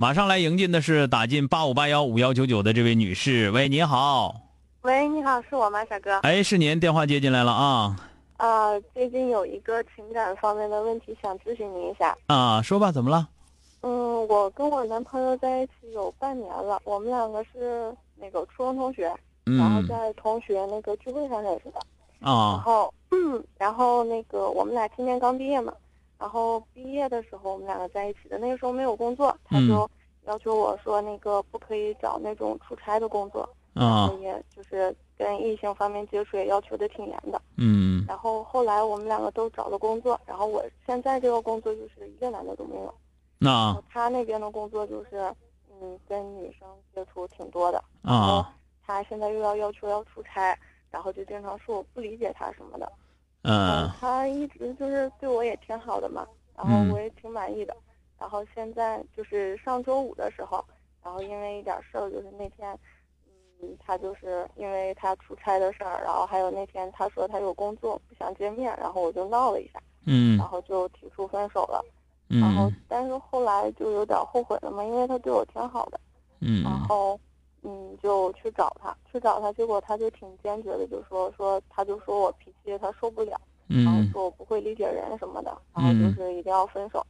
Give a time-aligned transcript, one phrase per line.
[0.00, 4.32] 马上来迎进的是打进八五八幺五幺九九的这位女士，喂，你好。
[4.82, 6.16] 喂，你好，是我吗，小哥？
[6.18, 7.96] 哎，是您，电话接进来了啊。
[8.36, 12.16] 啊，最近有一个情感方面的问题想咨询您一下。
[12.28, 13.28] 啊，说吧，怎么了？
[13.80, 19.12] 嗯，我跟我男朋友在一起有半年了，我们两个是那个初中同学，
[19.46, 21.80] 然后在同学那个聚会上认识的。
[22.20, 22.52] 啊。
[22.52, 22.94] 然后，
[23.58, 25.72] 然后那个我们俩今年刚毕业嘛。
[26.18, 28.38] 然后毕业的时候，我们两个在一起的。
[28.38, 29.88] 那个时候没有工作，他就
[30.26, 37.40] 要求我说，那个不可以找那种出差的工作，啊，也就是跟异性方面接触也要求的挺严的。
[37.56, 38.04] 嗯。
[38.08, 42.92] 然后后来我们两个都找了工作，然后我现在这个工作就是一个男的都没有。
[43.38, 43.80] 那。
[43.88, 45.32] 他那边的工作就是，
[45.70, 47.82] 嗯，跟女生接触挺多的。
[48.02, 48.52] 啊。
[48.84, 50.58] 他现在又要要求要出差，
[50.90, 52.90] 然后就经常说我不理解他什么的。
[53.50, 57.74] 嗯，他一直就是对我也挺好的嘛，然后我也挺满意的。
[58.18, 60.62] 然后现在就是上周五的时候，
[61.02, 62.78] 然后因为一点事儿，就是那天，
[63.62, 71.82] 嗯，他就是因为他出差的事儿，然后还有那天他说他有工作不想见面，然后我就闹了一下，嗯，然后就提出分手了。
[72.28, 75.98] 然后但是后来就有点后悔了嘛，因为他对我挺好的，
[76.40, 77.18] 嗯，然后。
[77.62, 87.04] 嗯，就去找他，去找他，结果他就挺坚决的，就说说，他就说我脾气他受不了，然后说我不会理解人什么的，然后就是一定要分手。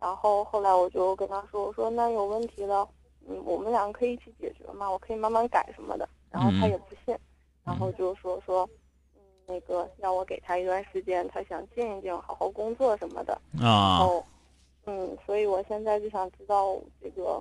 [0.00, 2.86] 然后后来我就跟他说，我说那有问题了，
[3.28, 6.08] 嗯，我们两个可以一起解决嘛，我可以慢慢改什么的。
[6.30, 7.16] 然后他也不信，
[7.64, 8.68] 然后就说说，
[9.14, 13.32] 嗯，那个让我给他一段时间，他想静一静，好好工作什么的。
[13.60, 13.62] 啊。
[13.62, 14.26] 然后，
[14.86, 17.40] 嗯，所以我现在就想知道这个，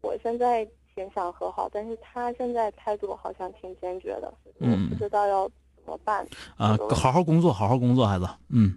[0.00, 0.66] 我现在。
[0.96, 5.46] 挺想和好，但是他现在态度好像挺坚决的，我不知道要
[5.76, 6.26] 怎么办。
[6.56, 8.76] 啊，好好工作，好好工作，孩子，嗯。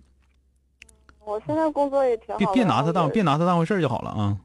[1.23, 2.37] 我现在工作也挺好。
[2.37, 4.37] 别别拿他当别拿他当回事就好了啊。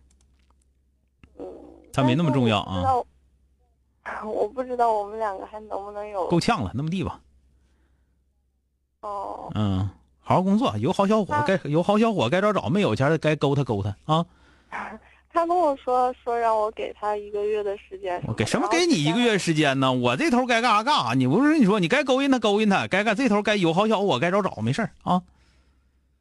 [1.38, 1.46] 嗯。
[1.92, 2.94] 他没那么重要啊。
[4.24, 6.28] 我不知道我们两个还能不能有。
[6.28, 7.20] 够呛了，那么地吧。
[9.00, 9.50] 哦。
[9.56, 9.90] 嗯，
[10.20, 14.24] 好好工作，有好小伙该有好小伙该找找，没有钱的该勾他勾他啊。
[15.34, 18.22] 他跟我说说让我给他一个月的时间。
[18.28, 19.92] 我给什么给你一个月时间呢？
[19.92, 21.12] 我这头该干啥干啥。
[21.14, 25.20] 你不是你说你该勾引他勾引他，该干这头该有好小伙该找找，没事啊。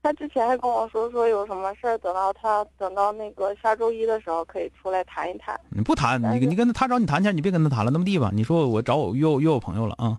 [0.01, 5.57] 他之前还跟我说说有什么事儿，等到他等到那个下周一的时候可以出来谈一谈。
[5.69, 8.31] 你不谈，你你跟他他找你谈去，你别跟他谈了，那么地吧。
[8.34, 10.18] 你说我找我约我约我朋友了啊。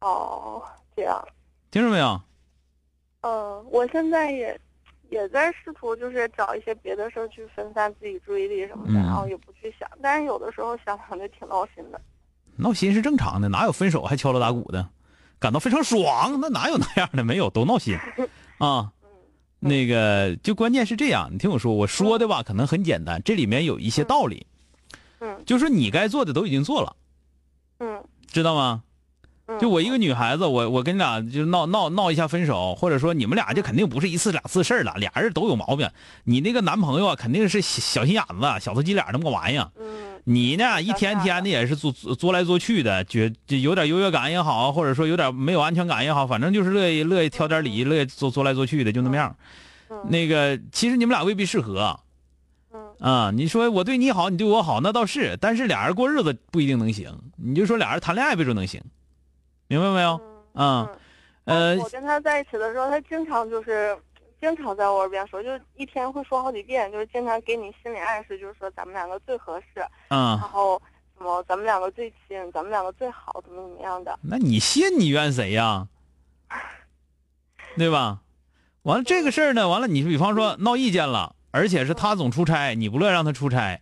[0.00, 0.62] 哦，
[0.94, 1.20] 这样。
[1.72, 2.20] 听着没有？
[3.22, 4.56] 嗯，我现在也。
[5.12, 9.86] 也在试图就是找一些别的事儿去分散自己注意力什么的，然后也不去想。
[10.00, 12.00] 但是有的时候想想就挺闹心的。
[12.56, 14.88] 闹心是正常的，哪有分手还敲锣打鼓的，
[15.38, 16.40] 感到非常爽？
[16.40, 17.22] 那哪有那样的？
[17.22, 17.94] 没有，都闹心
[18.56, 18.90] 啊。
[19.60, 24.46] 那个就关键是这样，你听我说，我说的吧可能很简单，这里面有一些道理。
[25.20, 25.44] 嗯。
[25.44, 26.96] 就是你该做的都已经做了。
[27.80, 28.02] 嗯。
[28.26, 28.82] 知道吗？
[29.60, 35.90] 就我一个女孩子，我我跟你俩就闹闹闹一下分手，或者说你们俩就肯定不是一次两次事儿了，俩人都有毛病。
[36.24, 39.70] 你那个男朋友啊，肯定是小心眼子、小头鸡脸那么个玩意儿。
[39.78, 39.84] 嗯。
[40.24, 49.34] 你呢，一天天的也是作作来作去的，觉有点优越感也好，或者说有点没有安全感也好，反正就是乐意乐意挑点理，乐意作作来作去的，就那么样。
[50.08, 51.98] 那个其实你们俩未必适合。
[52.72, 52.80] 嗯。
[53.00, 57.12] 啊，你说我对你好，你对我好，那倒是，但是俩人过日子不一定能行。
[57.36, 58.80] 你就说俩人谈恋爱，别说能行。
[59.72, 60.20] 明白没有？
[60.52, 60.86] 嗯，
[61.44, 63.96] 呃，我跟他在一起的时候，他经常就是
[64.38, 70.80] 经常在我耳边说，就一天会说好几遍，就是经常给你心理暗示，就是说咱们两个最合适，嗯，然后
[71.16, 74.18] 什么咱们两个最亲，咱们两个最好，怎么怎么样的。
[74.20, 75.88] 那你信你怨谁呀？
[77.78, 78.20] 对吧？
[78.82, 83.80] 完了这个事儿呢，完了你比方说闹意见了，而且是他总出差，你不乐意让他出差，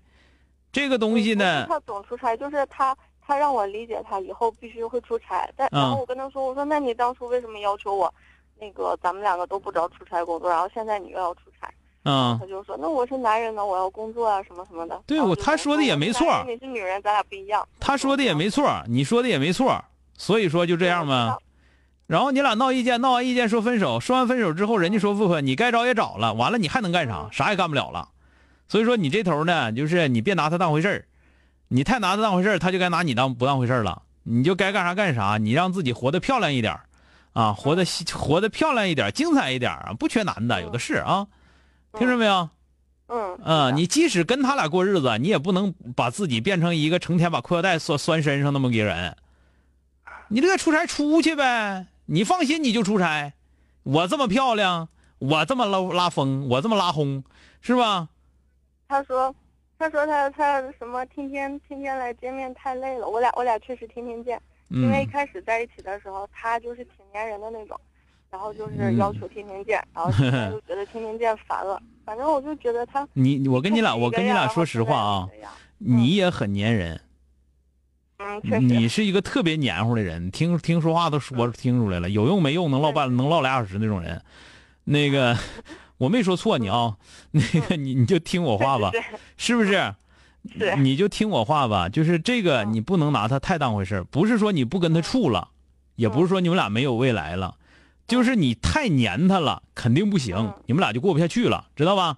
[0.71, 1.67] 这个东西呢？
[1.67, 2.97] 他总出差，就是他
[3.31, 8.13] 他让我理解他以后必须会出差，但然后我跟他说，我说那你当初为什么要求我，
[8.59, 11.73] 那个咱们两个都不找出差工作，然后现在你又要出差？
[12.03, 15.01] 嗯，他就说那我是男人呢，我要工作啊，什么什么的。
[15.07, 16.43] 对，我他说的也没错。
[16.45, 17.65] 你是女人，咱俩不一样。
[17.79, 19.81] 他说的也没错，你说的也没错，
[20.17, 21.39] 所以说就这样吗？
[22.09, 27.29] 然后你俩闹意见，闹完意见说分手，说完分手之后，人家说复合，你该找也找了，完了你还能干啥？
[27.31, 28.09] 啥也干不了了。
[28.67, 31.05] 所以说你这头呢，就是你别拿他当回事儿，
[31.73, 34.03] 你太拿他当回事儿，他就该拿你当不当回事儿了。
[34.25, 36.79] 你就该干啥干啥，你让自己活得漂亮一点
[37.33, 41.29] 啊，活得活得漂亮一点，精彩一点啊，不缺男的，有的是啊，
[41.93, 42.51] 听着没有？
[43.07, 49.17] 嗯嗯，你即使跟他俩过日子，你也不能把自己变成一个成天把裤腰带拴拴身上那么个人。
[50.29, 51.87] 你这个出差出去呗。
[52.07, 53.33] 你放心，你就出差。
[53.85, 54.89] 我这么漂亮，
[55.19, 57.25] 我这么拉拉风，我这么拉轰，
[57.61, 58.09] 是吧？
[58.89, 59.35] 他说，
[59.81, 63.09] 他说他他什么天天天天来见面太累了。
[63.09, 64.39] 我俩我俩确实天天见，
[64.69, 67.81] 因为一开始在一起的时候，他就是挺粘人的那种，
[68.31, 71.81] 然后就是要求天天见，然后现在就觉得天天见烦了。
[72.05, 75.29] 反正我就觉得他， 你我跟你俩我跟你俩说实话啊，
[75.79, 77.01] 你也很粘人。
[78.23, 78.39] 嗯
[78.69, 84.21] 你是一个特别黏糊的人，听听说话都说听出来了，有用没用能唠半能唠俩小时那种人。
[84.85, 85.35] 那个
[86.01, 86.97] 我没说错你啊，
[87.31, 88.91] 那个你你就听我话吧，
[89.37, 89.95] 是不是？
[90.59, 90.75] 是。
[90.77, 95.49] 你就听我话吧，就是这个你不能拿他太当回事不是说你不跟他处了，
[95.97, 97.57] 也不是说你们俩没有未来了，
[98.07, 102.17] 就是你太黏他了，肯定不行，你们俩就过不下去了，知道吧？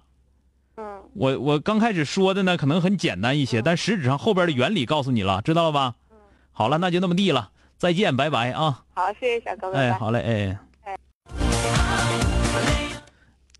[0.77, 5.95] 嗯，我我刚开始说的呢，可能很简单一些，但实质上后边的原理告诉你了，知道了吧？
[6.09, 6.15] 嗯，
[6.53, 8.85] 好了，那就那么地了，再见，拜拜啊！
[8.93, 9.77] 好，谢谢小哥哥。
[9.77, 10.57] 哎，好嘞，哎。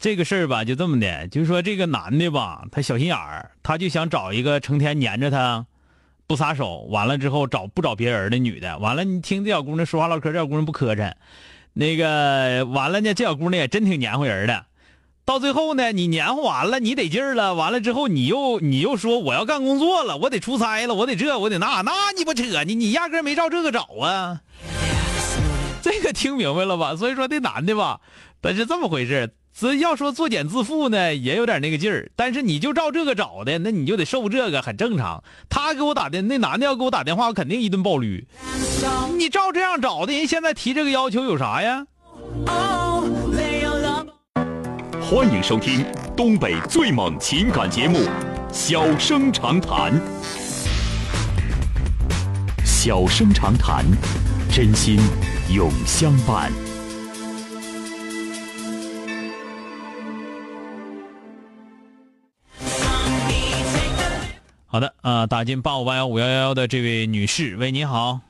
[0.03, 5.65] 这个事儿吧，就这么的，就是说这个男的吧，他小心眼儿，他就想找一个成天黏着他，
[6.27, 11.13] 不撒手，完了之后找不找别人的女的，完了你听这小姑娘说话唠嗑，这小姑娘不磕碜，
[11.71, 14.65] 那个完了呢，这小姑娘也真挺黏糊人的。
[15.23, 17.53] 到最后呢，你黏糊完了，你得劲儿了。
[17.53, 24.41] 完了之后，你又你又说我要干工作了，我得出差了，我得这我得那，那你不扯你你压根没照这个找啊。
[25.81, 26.93] 这个听明白了吧？
[26.97, 28.01] 所以说这男的吧，
[28.41, 32.11] 他是这么回事只要说作茧自缚呢，也有点那个劲儿。
[32.15, 35.23] 但是你就照这个找的，那你就得受这个，很正常。
[35.47, 38.27] 他给我打的那男的要给我打电话，我肯定一顿暴驴。
[39.15, 41.85] 你照这样找的人，现在提这个要求有啥呀？
[44.99, 45.85] 欢迎收听
[46.17, 47.99] 东北最猛情感节目
[48.51, 49.93] 《小生长谈》。
[52.65, 53.85] 小生长谈，
[54.51, 54.99] 真心
[55.53, 56.51] 永相伴。
[64.73, 68.21] 好的啊，打进八五八幺五幺幺幺的这位女士，喂，你好。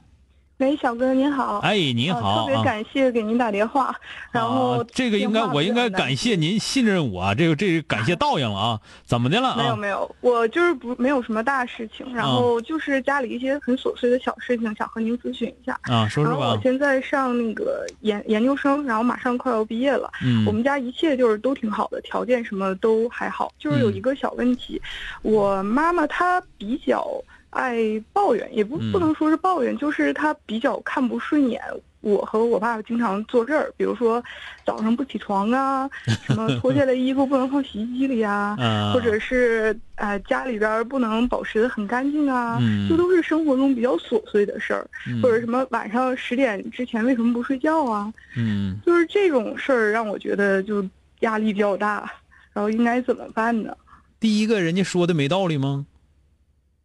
[0.63, 1.57] 喂，小哥您好。
[1.57, 3.93] 哎，您好，特别感谢给您打电话。
[4.31, 8.79] 然后这个应该我应该感谢您信任我，这个这个感谢 倒应了啊？
[9.03, 9.57] 怎么的了？
[9.57, 16.07] 没有没有，我就是不没有什么大事情，然后就是家里一些很琐碎的小事情，想和您咨询一下啊。
[16.07, 16.51] 说说吧。
[16.51, 20.09] 我现在上那个研研究生，然后马上快要毕业了。
[20.23, 20.45] 嗯。
[20.45, 24.81] 我们家一切就是都挺好的，条件什么都还好，就是有一个小问题，
[25.23, 27.05] 我妈妈她比较。
[27.53, 27.77] 爱
[28.11, 31.61] 抱怨也不不能说是抱怨，就是他比较看不顺眼
[32.01, 34.21] 我和我爸爸经常坐这儿，比如说
[34.65, 35.89] 早上不起床啊，
[36.25, 38.57] 什么脱下来衣服不能放洗衣机里啊，
[38.93, 44.85] 或者是呃家里边不能保持的很干净啊，这都是生活中比较琐碎的事儿，
[45.21, 48.13] 或者什么晚上十点之前为什么不睡觉啊？
[48.35, 50.85] 嗯，就是这种事儿让我觉得就
[51.21, 52.11] 压力比较大，
[52.51, 53.73] 然后应该怎么办呢？
[54.19, 55.85] 第一个人家说的没道理吗？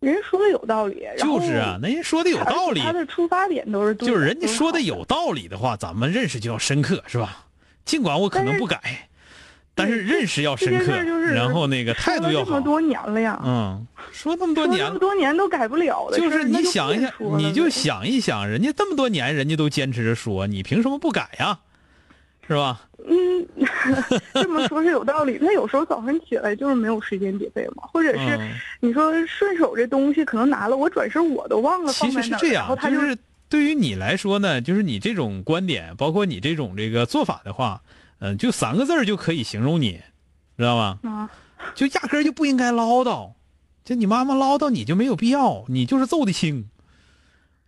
[0.00, 4.09] 人说的有道理，就是啊，那人说的有道理，他的出发点都是对。
[4.09, 7.45] 就是人家说的有道理的话，咱们认识就要深刻，是吧？
[7.85, 9.09] 尽管我可能不改，
[9.75, 10.93] 但是认识要深刻，
[11.33, 12.45] 然后那个态度要好。
[12.45, 21.59] 这么多年了呀，嗯，说那么多年，那么多年都改不了的就是你想一想，你就想一想，人家这么多年，人家都坚持着说，你凭什么不改呀？
[22.47, 22.83] 是吧？
[23.07, 23.47] 嗯，
[24.35, 25.38] 这么说是有道理。
[25.40, 28.38] 那有时候早上起来就是没有时间叠被嘛，或者是
[28.80, 33.16] 你说顺手这东西可能拿了，我转身我都忘了其实是这样，就是
[33.49, 37.83] 对于你来说呢，就是你这种观点，包括你这种这个做法的话，
[38.21, 40.00] 嗯，就三个字就可以形容你，
[40.57, 40.99] 知道吗？
[41.04, 41.30] 啊，
[41.75, 43.33] 就压根就不应该唠叨，
[43.85, 46.68] 就你妈妈唠叨你就没有必要，你就是揍的轻，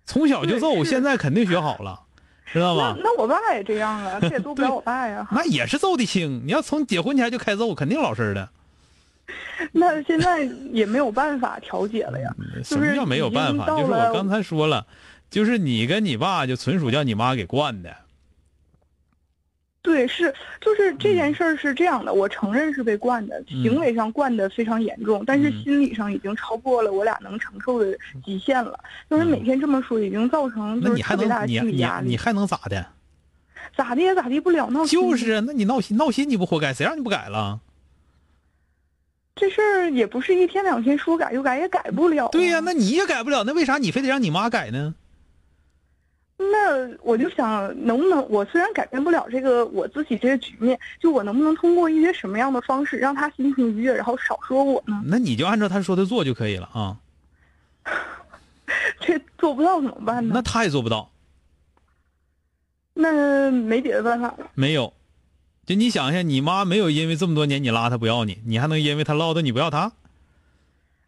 [0.05, 2.03] 从小就揍，现在肯定学好了。
[2.53, 2.97] 知道吗？
[3.03, 5.27] 那我爸也这样啊， 这也揍不了我爸呀。
[5.31, 6.43] 那也是揍的轻。
[6.45, 8.49] 你要从结婚前就开揍，肯定老实的。
[9.73, 10.43] 那现在
[10.73, 12.35] 也没有办法调解了呀。
[12.65, 13.67] 什么叫没有办法？
[13.67, 14.87] 就是我刚才说了，
[15.31, 17.95] 就是你跟你爸就纯属叫你妈给惯的。
[19.83, 28.79] 对，是就是这件事儿是这样的，我承认是被惯的，行为上惯的非常严重，但是心理上已经超过了我俩能承受的极限了。
[29.09, 32.09] 就是每天这么说，已经造成就是特别大的心理压力。
[32.09, 32.87] 你还能咋的？
[33.75, 35.01] 咋的也咋地不了，闹心。
[35.01, 36.75] 就是啊，那你闹心闹心，你不活该？
[36.75, 37.61] 谁让你不改了？
[39.35, 42.29] 这事儿也不是一天两天说改就改，也改不了。
[42.29, 44.95] 对呀，那你也改不了，那为啥你非得让你妈改呢？
[46.43, 55.03] 那我就想，能不能我虽然改变不了这个我自己这个局面，就我能不能通过一些什么样的方式让他心情愉悦，然后少说我呢？
[55.05, 56.97] 那你就按照他说的做就可以了啊。
[59.01, 60.33] 这做不到怎么办呢？
[60.35, 61.11] 那他也做不到。
[62.95, 64.51] 那没别的办法了。
[64.55, 64.95] 没有，
[65.67, 69.93] 就你想一下，你妈没有因为这么多年你拉她不要你，你还能因为她唠叨你不要她？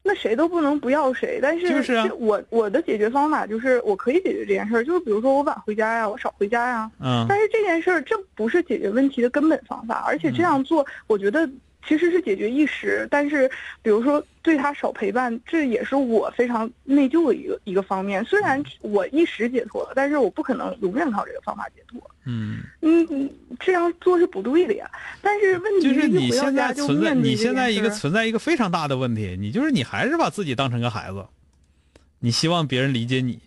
[0.02, 6.90] 那谁都不能不要谁，但是就是我我的解决方法就是我可以解决这件事儿，就是比如说我晚回家呀，我少回家呀。
[7.00, 7.24] 嗯。
[7.28, 11.48] 但是这件事儿这不是解决问题的根本方法，而且这样做，我觉得。
[11.86, 13.50] 其实是解决一时，但是
[13.82, 18.24] 比如说对他少陪伴，这也是我非常内疚的一个一个方面。
[18.24, 22.00] 虽然我一时解脱了，但是我不可能永远靠这个方法解脱。
[22.24, 24.88] 嗯嗯，这样做是不对的呀。
[25.20, 31.26] 但是问题是你现在存在，你现在一个存在一个非常大的问题，你就是你还是把自己当成个孩子，
[32.20, 33.40] 你希望别人理解你。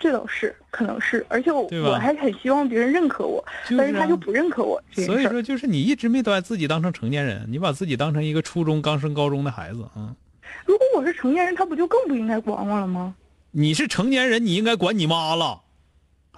[0.00, 3.44] 这倒是，可能是，而且我我还很希望别人认可我，
[3.76, 4.82] 但是他就不认可我。
[4.90, 10.16] 所以说，就是你一直没把自己当成成年人，你把自己当成一个初中刚升高中的孩子啊。
[10.64, 13.14] 如果我是成年人，他不就更不应该管我了吗？
[13.50, 15.60] 你是成年人，你应该管你妈了，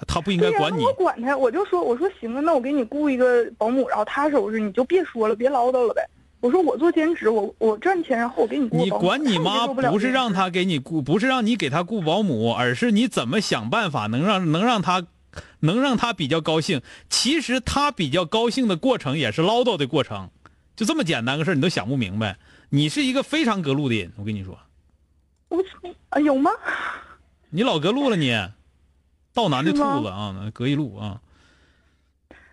[0.06, 0.82] 他不应该管你。
[0.82, 6.02] 我管他，我就说，我说行啊，那我给你雇一个保姆，然后他收拾，你就别说了，别唠叨了呗。
[6.42, 8.76] 我说我做兼职，我我赚钱，然后我给你雇。
[8.76, 15.06] 你管你 妈不是让他给你雇，不是让你给他雇保姆，而是你怎么想办法能让能让他，
[15.60, 16.82] 能让他比较高兴。
[17.08, 20.30] 其实他比较高兴的过程也是唠叨的过程，
[20.74, 22.36] 就这么简单个事你都想不明白。
[22.70, 24.58] 你是一个非常隔路的人，我跟你说。
[25.48, 25.62] 我
[26.08, 26.50] 啊有吗？
[27.50, 28.36] 你老隔路了你，
[29.32, 31.20] 道南的兔子啊，隔一路啊。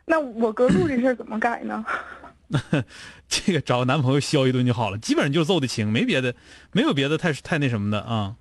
[0.06, 1.84] 那我隔路这事怎么改呢？
[3.28, 6.36] 这个找个男朋友削一顿就好了，基本上就揍的轻，没别的，
[6.72, 8.36] 没有别的太太那什么的啊。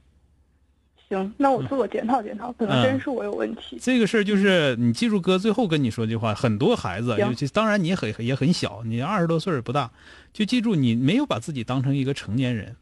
[1.09, 3.79] 行，那我自我检讨检讨，可能真是我有问题。
[3.81, 9.91] 这个事儿就是你记住，哥最后跟你说句话，很多孩子，尤其当然你也很也很小，你二十多岁不大，
[10.35, 12.77] 就记住你没有把自己当成一个成年人。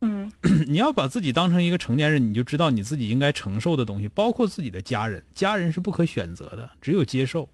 [0.00, 0.30] 嗯，
[0.68, 7.48] 你要把自己当成一个成年人，你就知道你自己应该承受的东西，包括自己的家人，家人是不可选择的，只有接受，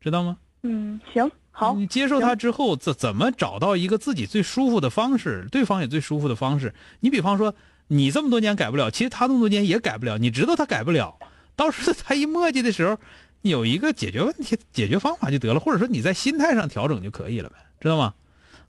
[0.00, 0.38] 知道吗？
[0.62, 1.30] 嗯，行。
[1.58, 6.74] 好，你接受他之后，怎怎么找到一个自己最舒服的方式，对方也最舒服的方式？
[7.00, 7.54] 你比方说，
[7.86, 11.16] 你这么多年改不了，其实他这么多年也改不了，你知道他改不了，
[11.56, 12.98] 到时候他一磨叽的时候，
[13.40, 18.12] 有一个解决问题解决方法就得了，或者说你在心态上调整就可以了呗，知道吗？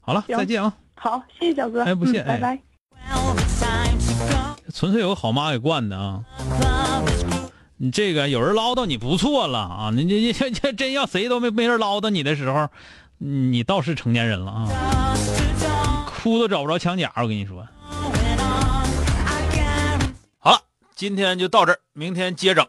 [0.00, 0.74] 好了，再见啊！
[0.94, 1.84] 好，谢谢小哥。
[1.84, 2.58] 哎，不谢，拜拜。
[4.72, 6.24] 纯粹有个好妈给惯的啊。
[7.80, 9.90] 你这个有人唠叨你不错了啊！
[9.94, 12.68] 你你你这真要谁都没没人唠叨你的时候，
[13.18, 15.16] 你倒是成年人了啊！
[16.06, 17.64] 哭都找不着墙角，我跟你说。
[20.40, 20.60] 好了，
[20.96, 22.66] 今天就到这儿，明天接整。